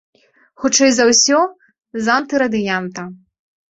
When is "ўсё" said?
1.11-1.37